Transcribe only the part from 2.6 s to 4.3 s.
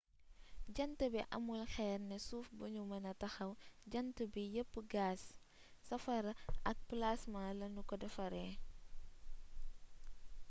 nu mëna taxaw jant